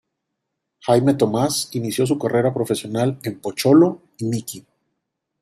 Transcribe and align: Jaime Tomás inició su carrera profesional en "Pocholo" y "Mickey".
Jaime 0.79 1.13
Tomás 1.13 1.69
inició 1.73 2.07
su 2.07 2.17
carrera 2.17 2.55
profesional 2.55 3.19
en 3.21 3.39
"Pocholo" 3.39 4.01
y 4.17 4.25
"Mickey". 4.25 4.65